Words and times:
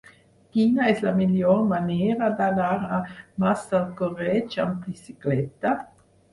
Quina 0.55 0.87
és 0.93 1.03
la 1.07 1.11
millor 1.19 1.59
manera 1.73 2.31
d'anar 2.41 2.71
a 2.97 2.99
Massalcoreig 3.45 4.59
amb 4.67 4.91
bicicleta? 4.91 5.79